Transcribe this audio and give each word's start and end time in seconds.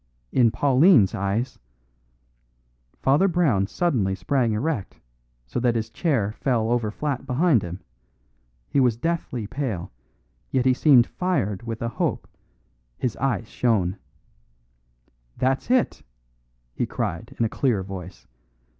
In 0.31 0.49
Pauline's 0.49 1.13
eyes" 1.13 1.59
Father 3.03 3.27
Brown 3.27 3.67
suddenly 3.67 4.15
sprang 4.15 4.51
erect, 4.53 4.99
so 5.45 5.59
that 5.59 5.75
his 5.75 5.91
chair 5.91 6.31
fell 6.31 6.71
over 6.71 6.89
flat 6.89 7.27
behind 7.27 7.61
him. 7.61 7.81
He 8.67 8.79
was 8.79 8.97
deathly 8.97 9.45
pale, 9.45 9.91
yet 10.49 10.65
he 10.65 10.73
seemed 10.73 11.05
fired 11.05 11.61
with 11.61 11.83
a 11.83 11.87
hope; 11.87 12.27
his 12.97 13.15
eyes 13.17 13.47
shone. 13.47 13.95
"That's 15.37 15.69
it!" 15.69 16.01
he 16.73 16.87
cried 16.87 17.35
in 17.37 17.45
a 17.45 17.47
clear 17.47 17.83
voice. 17.83 18.25